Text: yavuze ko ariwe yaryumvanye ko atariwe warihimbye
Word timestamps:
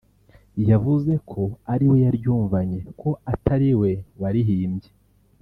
yavuze 0.69 1.13
ko 1.31 1.41
ariwe 1.73 1.97
yaryumvanye 2.05 2.79
ko 2.99 3.09
atariwe 3.33 3.91
warihimbye 4.21 4.91